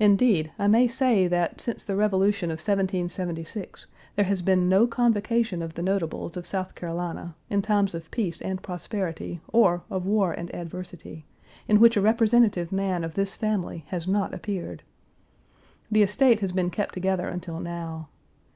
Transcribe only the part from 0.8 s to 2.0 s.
say that, since the